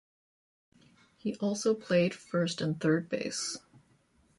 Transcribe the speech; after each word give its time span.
He 1.15 1.35
also 1.35 1.75
played 1.75 2.15
first 2.15 2.59
and 2.59 2.79
third 2.81 3.07
base. 3.07 3.59